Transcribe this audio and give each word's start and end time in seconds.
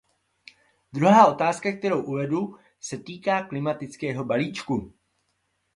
Druhá 0.93 1.27
otázka, 1.27 1.71
kterou 1.71 2.03
uvedu, 2.03 2.57
se 2.79 2.97
týká 2.97 3.43
klimatického 3.43 4.25
balíčku. 4.25 4.93